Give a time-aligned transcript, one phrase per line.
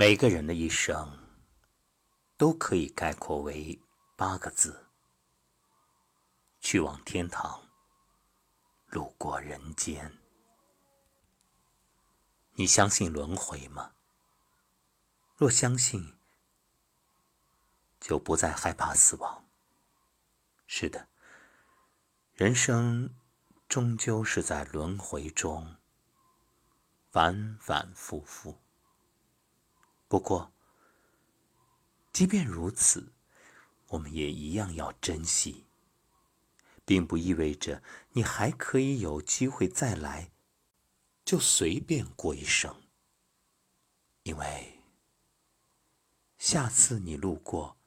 [0.00, 1.18] 每个人的一生
[2.38, 3.78] 都可以概括为
[4.16, 4.86] 八个字：
[6.58, 7.68] 去往天堂，
[8.86, 10.16] 路过人间。
[12.54, 13.92] 你相信轮回吗？
[15.36, 16.16] 若相信，
[18.00, 19.46] 就不再害怕死亡。
[20.66, 21.08] 是的，
[22.32, 23.14] 人生
[23.68, 25.76] 终究是在轮回中
[27.10, 28.62] 反反复复。
[30.10, 30.52] 不过，
[32.12, 33.12] 即便如此，
[33.90, 35.66] 我们也一样要珍惜，
[36.84, 37.80] 并不意味着
[38.14, 40.32] 你还可以有机会再来，
[41.24, 42.82] 就随便过一生。
[44.24, 44.80] 因为
[46.38, 47.78] 下次你路过，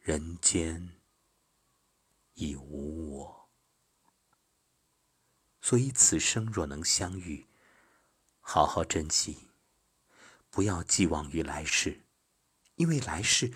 [0.00, 0.96] 人间
[2.34, 3.48] 已无我。
[5.60, 7.46] 所以此生若能相遇，
[8.40, 9.47] 好好珍惜。
[10.50, 12.00] 不要寄望于来世，
[12.76, 13.52] 因为来世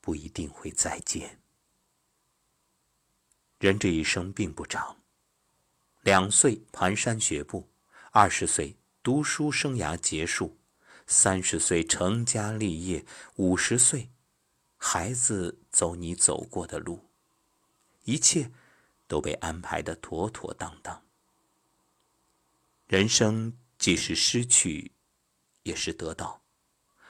[0.00, 1.40] 不一定会再见。
[3.58, 4.98] 人这一生并不长，
[6.02, 7.68] 两岁蹒跚学步，
[8.10, 10.58] 二十岁读书生涯结束，
[11.06, 13.04] 三十岁成家立业，
[13.36, 14.10] 五十岁
[14.76, 17.08] 孩子走你走过的路，
[18.04, 18.52] 一切
[19.08, 21.02] 都被安排的妥妥当当。
[22.86, 24.92] 人生既是失去。
[25.66, 26.44] 也是得到，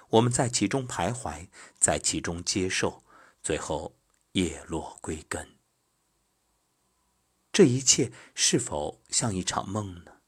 [0.08, 3.04] 我们在其中徘徊，在其中接受，
[3.42, 3.94] 最后
[4.32, 5.58] 叶落归根。
[7.52, 10.22] 这一切是否像一场梦呢？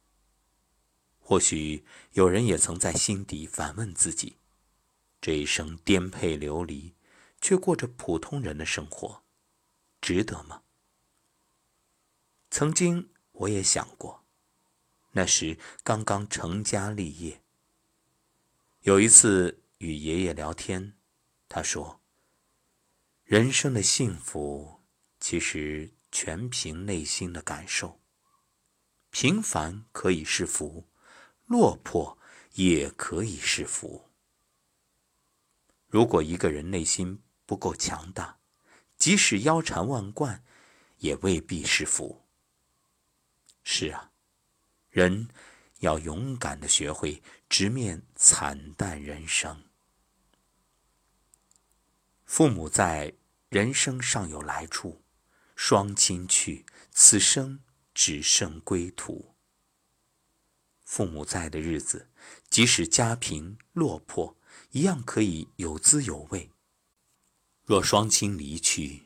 [1.18, 4.36] 或许有人也曾在心底反问自己：
[5.22, 6.94] 这一生颠沛流离，
[7.40, 9.22] 却过着普通人的生活，
[10.02, 10.64] 值得吗？
[12.50, 14.26] 曾经我也想过，
[15.12, 17.42] 那时刚刚成家立业。
[18.82, 20.94] 有一次与爷爷聊天，
[21.48, 22.00] 他说
[23.24, 24.84] ：“人生的幸福
[25.18, 28.00] 其实全凭内心的感受。
[29.10, 30.88] 平凡可以是福，
[31.46, 32.16] 落魄
[32.54, 34.08] 也可以是福。
[35.88, 38.38] 如果一个人内心不够强大，
[38.96, 40.44] 即使腰缠万贯，
[40.98, 42.24] 也未必是福。
[43.64, 44.12] 是啊，
[44.88, 45.28] 人。”
[45.78, 49.64] 要勇敢的学会直面惨淡人生。
[52.24, 53.14] 父母在，
[53.48, 55.00] 人生尚有来处；
[55.56, 57.60] 双亲去，此生
[57.94, 59.34] 只剩归途。
[60.84, 62.10] 父母在的日子，
[62.50, 64.36] 即使家贫落魄，
[64.72, 66.50] 一样可以有滋有味；
[67.64, 69.02] 若双亲离去，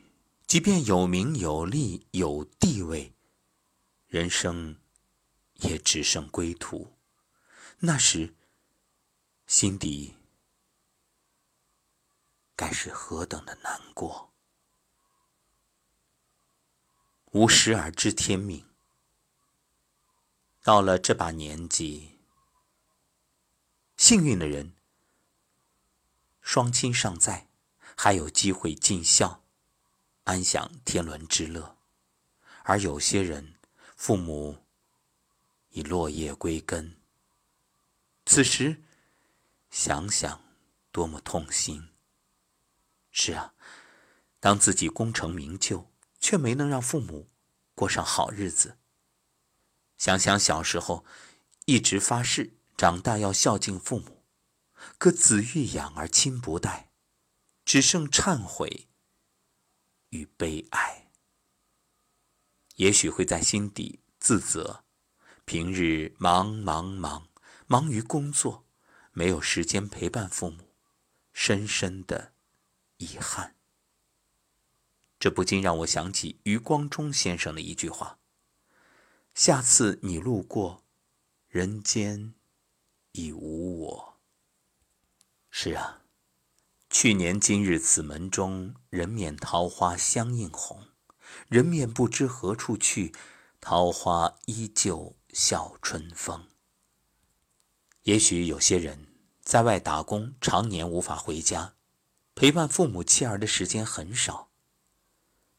[0.47, 3.13] 即便有名有利有地位，
[4.07, 4.77] 人生。
[5.63, 6.93] 也只剩归途，
[7.79, 8.33] 那时
[9.47, 10.15] 心底
[12.55, 14.31] 该是何等的难过。
[17.31, 18.65] 无时而知天命，
[20.61, 22.19] 到了这把年纪，
[23.97, 24.73] 幸运的人
[26.41, 27.47] 双亲尚在，
[27.95, 29.43] 还有机会尽孝，
[30.25, 31.77] 安享天伦之乐；
[32.63, 33.55] 而有些人
[33.95, 34.62] 父母。
[35.73, 36.97] 已落叶归根。
[38.25, 38.81] 此时
[39.69, 40.41] 想想，
[40.91, 41.89] 多么痛心！
[43.11, 43.53] 是啊，
[44.39, 47.29] 当自己功成名就，却没能让父母
[47.75, 48.77] 过上好日子。
[49.97, 51.05] 想想小时候，
[51.65, 54.23] 一直发誓长大要孝敬父母，
[54.97, 56.91] 可子欲养而亲不待，
[57.65, 58.87] 只剩忏悔
[60.09, 61.09] 与悲哀。
[62.75, 64.82] 也许会在心底自责。
[65.45, 67.27] 平日忙忙忙，
[67.67, 68.65] 忙于工作，
[69.11, 70.69] 没有时间陪伴父母，
[71.33, 72.33] 深深的
[72.97, 73.55] 遗憾。
[75.19, 78.19] 这不禁让我想起余光中先生的一句话
[79.35, 80.83] ：“下次你路过，
[81.49, 82.33] 人间
[83.11, 84.19] 已无我。”
[85.51, 86.03] 是啊，
[86.89, 90.87] 去年今日此门中，人面桃花相映红，
[91.47, 93.13] 人面不知何处去，
[93.59, 95.15] 桃花依旧。
[95.33, 96.47] 笑春风。
[98.03, 99.07] 也许有些人
[99.41, 101.75] 在外打工，常年无法回家，
[102.35, 104.51] 陪伴父母妻儿的时间很少。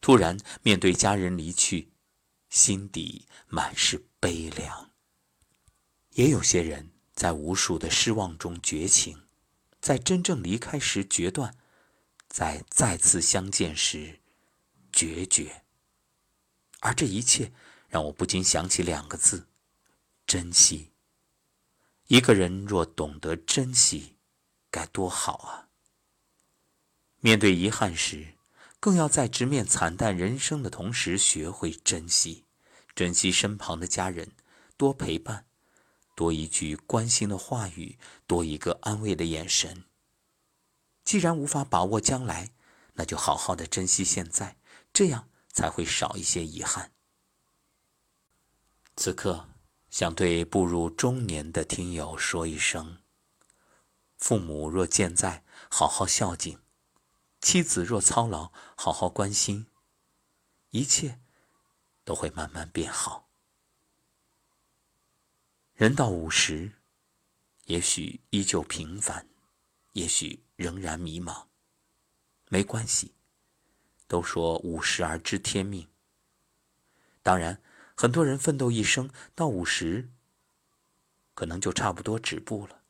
[0.01, 1.91] 突然面对家人离去，
[2.49, 4.91] 心底满是悲凉。
[6.11, 9.23] 也有些人在无数的失望中绝情，
[9.81, 11.57] 在真正离开时决断，
[12.29, 14.21] 在再次相见时
[14.93, 15.63] 决绝。
[16.81, 17.51] 而这一切
[17.87, 19.47] 让我不禁想起两个字。
[20.27, 20.91] 珍惜
[22.07, 24.17] 一个人，若懂得珍惜，
[24.71, 25.69] 该多好啊！
[27.19, 28.35] 面对遗憾时，
[28.79, 32.45] 更要在直面惨淡人生的同时，学会珍惜，
[32.95, 34.31] 珍惜身旁的家人，
[34.77, 35.45] 多陪伴，
[36.15, 39.85] 多一句关心的话语，多一个安慰的眼神。
[41.03, 42.51] 既然无法把握将来，
[42.93, 44.57] 那就好好的珍惜现在，
[44.91, 46.91] 这样才会少一些遗憾。
[48.95, 49.49] 此刻。
[49.95, 52.97] 想对步入中年的听友说一声：
[54.17, 56.57] 父母若健在，好好孝敬；
[57.39, 59.67] 妻子若操劳，好好关心。
[60.71, 61.21] 一切
[62.03, 63.29] 都会慢慢变好。
[65.75, 66.73] 人到五十，
[67.67, 69.25] 也许依旧平凡，
[69.93, 71.45] 也许仍然迷茫，
[72.49, 73.15] 没关系。
[74.07, 75.87] 都说五十而知天命，
[77.23, 77.61] 当然。
[77.97, 80.09] 很多人奋斗一生到五十，
[81.33, 82.81] 可能就差不多止步了。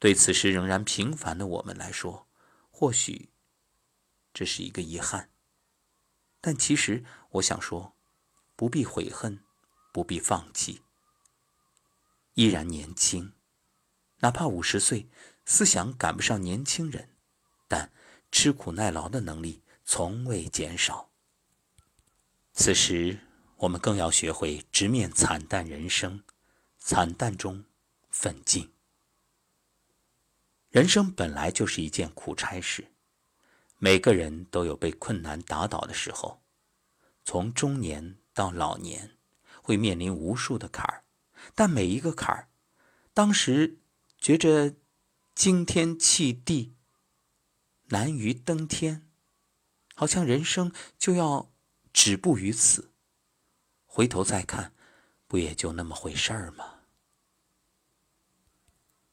[0.00, 2.26] 对此时仍然平凡的我们来说，
[2.70, 3.30] 或许
[4.34, 5.30] 这是一个遗憾。
[6.40, 7.96] 但其实我想说，
[8.56, 9.42] 不必悔恨，
[9.92, 10.82] 不必放弃。
[12.34, 13.32] 依然年轻，
[14.18, 15.08] 哪怕五十岁，
[15.44, 17.10] 思想赶不上年轻人，
[17.68, 17.92] 但
[18.32, 21.12] 吃苦耐劳的能力从未减少。
[22.52, 23.20] 此时。
[23.56, 26.22] 我们更要学会直面惨淡人生，
[26.78, 27.64] 惨淡中
[28.10, 28.72] 奋进。
[30.68, 32.92] 人生本来就是一件苦差事，
[33.78, 36.42] 每个人都有被困难打倒的时候。
[37.24, 39.16] 从中年到老年，
[39.62, 41.04] 会面临无数的坎儿，
[41.54, 42.48] 但每一个坎儿，
[43.14, 43.78] 当时
[44.18, 44.74] 觉着
[45.34, 46.74] 惊天泣地、
[47.86, 49.08] 难于登天，
[49.94, 51.50] 好像人生就要
[51.92, 52.92] 止步于此。
[53.96, 54.74] 回头再看，
[55.26, 56.80] 不也就那么回事儿吗？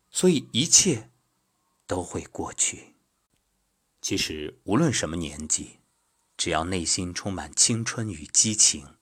[0.10, 1.10] 所以一切
[1.88, 2.94] 都会过去。
[4.02, 5.80] 其实无论什么年纪，
[6.36, 8.98] 只要内心充满青春与激情，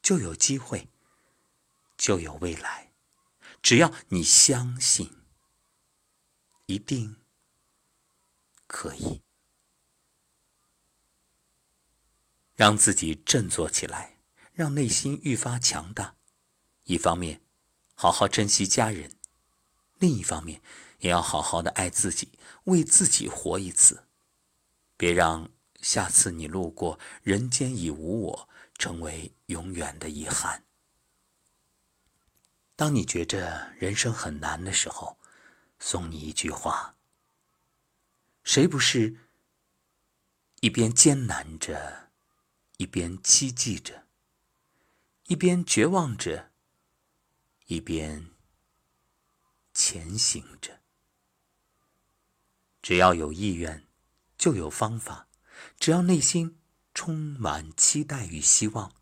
[0.00, 0.88] 就有机会，
[1.96, 2.92] 就有未来。
[3.60, 5.10] 只要你相信，
[6.66, 7.16] 一定
[8.68, 9.22] 可以
[12.54, 14.11] 让自己振作起来。
[14.52, 16.16] 让内心愈发强大，
[16.84, 17.40] 一方面
[17.94, 19.16] 好好珍惜家人，
[19.98, 20.60] 另一方面
[20.98, 22.32] 也要好好的爱自己，
[22.64, 24.04] 为自己活一次，
[24.96, 25.50] 别让
[25.80, 30.64] 下次你路过人间已无我，成为永远的遗憾。
[32.76, 35.18] 当你觉着人生很难的时候，
[35.78, 36.96] 送你一句话：
[38.44, 39.16] 谁不是
[40.60, 42.10] 一边艰难着，
[42.76, 44.06] 一边期冀着？
[45.26, 46.52] 一边绝望着，
[47.66, 48.30] 一边
[49.72, 50.82] 前行着。
[52.82, 53.86] 只要有意愿，
[54.36, 55.28] 就有方法；
[55.78, 56.60] 只要内心
[56.92, 58.92] 充满期待与希望，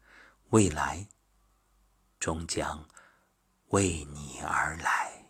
[0.51, 1.09] 未来
[2.19, 2.87] 终将
[3.69, 5.27] 为你而来。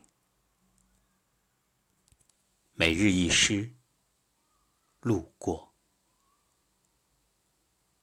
[2.73, 3.77] 每日一诗，
[5.01, 5.73] 路过，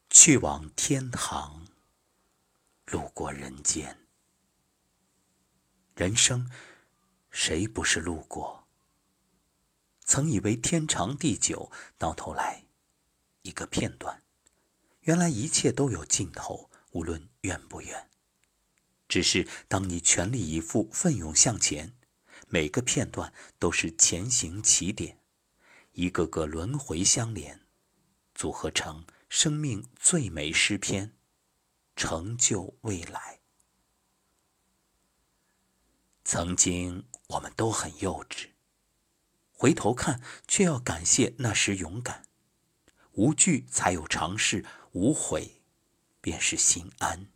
[0.09, 1.66] 去往天堂。
[2.89, 3.97] 路过人间，
[5.93, 6.49] 人生
[7.29, 8.65] 谁不是路过？
[10.05, 12.63] 曾以为天长地久，到头来
[13.41, 14.23] 一个片段。
[15.01, 18.09] 原来一切都有尽头，无论远不远。
[19.09, 21.93] 只是当你全力以赴、奋勇向前，
[22.47, 25.19] 每个片段都是前行起点，
[25.91, 27.59] 一个个轮回相连，
[28.33, 31.16] 组合成生命最美诗篇。
[31.97, 33.39] 成就未来。
[36.23, 38.51] 曾经我们都很幼稚，
[39.51, 42.23] 回头看却要感谢那时勇敢。
[43.13, 45.63] 无惧才有尝试，无悔
[46.21, 47.31] 便是心安。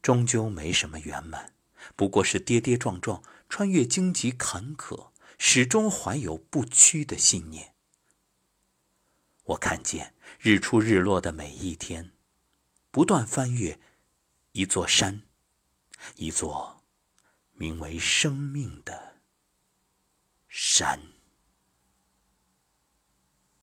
[0.00, 1.52] 终究没什么圆满，
[1.96, 7.74] 不过是跌跌撞撞，穿越荆棘坎坷，始终怀有不屈的信念。
[9.44, 12.15] 我看见日出日落的每一天。
[12.96, 13.78] 不断翻越
[14.52, 15.20] 一座山，
[16.14, 16.82] 一座
[17.52, 19.20] 名为生命的
[20.48, 20.98] 山。